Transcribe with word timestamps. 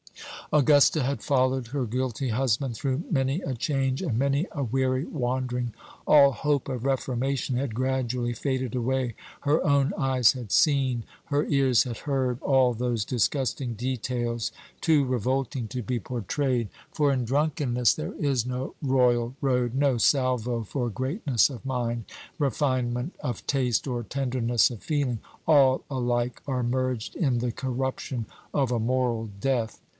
Augusta 0.51 1.01
had 1.03 1.21
followed 1.21 1.67
her 1.67 1.85
guilty 1.85 2.29
husband 2.29 2.75
through 2.75 3.03
many 3.09 3.39
a 3.41 3.53
change 3.53 4.01
and 4.01 4.17
many 4.17 4.45
a 4.51 4.63
weary 4.63 5.05
wandering. 5.05 5.73
All 6.05 6.31
hope 6.33 6.67
of 6.67 6.83
reformation 6.83 7.55
had 7.55 7.75
gradually 7.75 8.33
faded 8.33 8.75
away. 8.75 9.13
Her 9.41 9.63
own 9.63 9.93
eyes 9.97 10.33
had 10.33 10.51
seen, 10.51 11.03
her 11.25 11.45
ears 11.45 11.83
had 11.83 11.99
heard, 11.99 12.41
all 12.41 12.73
those 12.73 13.05
disgusting 13.05 13.75
details, 13.75 14.51
too 14.81 15.05
revolting 15.05 15.67
to 15.69 15.81
be 15.83 15.99
portrayed; 15.99 16.67
for 16.91 17.13
in 17.13 17.23
drunkenness 17.23 17.93
there 17.93 18.13
is 18.15 18.45
no 18.45 18.73
royal 18.81 19.35
road 19.39 19.73
no 19.75 19.97
salvo 19.97 20.63
for 20.63 20.89
greatness 20.89 21.49
of 21.49 21.65
mind, 21.65 22.05
refinement 22.39 23.15
of 23.21 23.45
taste, 23.47 23.87
or 23.87 24.03
tenderness 24.03 24.69
of 24.71 24.81
feeling. 24.83 25.19
All 25.47 25.83
alike 25.89 26.41
are 26.47 26.63
merged 26.63 27.15
in 27.15 27.37
the 27.37 27.51
corruption 27.51 28.25
of 28.53 28.71
a 28.71 28.79
moral 28.79 29.29
death. 29.39 29.79